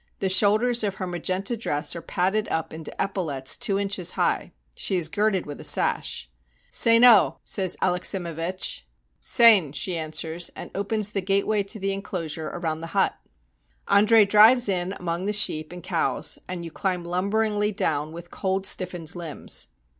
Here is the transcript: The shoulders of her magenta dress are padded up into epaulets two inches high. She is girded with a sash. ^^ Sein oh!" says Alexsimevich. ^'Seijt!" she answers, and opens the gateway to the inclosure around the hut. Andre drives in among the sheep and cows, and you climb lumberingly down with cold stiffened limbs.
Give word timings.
The 0.17 0.29
shoulders 0.29 0.83
of 0.83 0.95
her 0.95 1.05
magenta 1.05 1.55
dress 1.55 1.95
are 1.95 2.01
padded 2.01 2.47
up 2.47 2.73
into 2.73 2.91
epaulets 2.99 3.55
two 3.55 3.77
inches 3.77 4.13
high. 4.13 4.51
She 4.75 4.95
is 4.95 5.07
girded 5.07 5.45
with 5.45 5.61
a 5.61 5.63
sash. 5.63 6.27
^^ 6.71 6.73
Sein 6.73 7.03
oh!" 7.03 7.37
says 7.45 7.77
Alexsimevich. 7.83 8.81
^'Seijt!" 9.23 9.75
she 9.75 9.95
answers, 9.95 10.49
and 10.55 10.71
opens 10.73 11.11
the 11.11 11.21
gateway 11.21 11.61
to 11.61 11.77
the 11.79 11.93
inclosure 11.93 12.47
around 12.47 12.81
the 12.81 12.87
hut. 12.97 13.13
Andre 13.89 14.25
drives 14.25 14.67
in 14.67 14.91
among 14.99 15.27
the 15.27 15.33
sheep 15.33 15.71
and 15.71 15.83
cows, 15.83 16.39
and 16.47 16.65
you 16.65 16.71
climb 16.71 17.03
lumberingly 17.03 17.71
down 17.71 18.11
with 18.11 18.31
cold 18.31 18.65
stiffened 18.65 19.15
limbs. 19.15 19.67